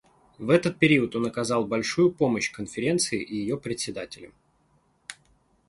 [0.39, 4.33] В этот период он оказал большую помощь Конференции и ее председателям.